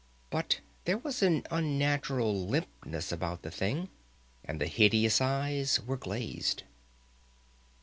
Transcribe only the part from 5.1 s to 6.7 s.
eyes were glazed.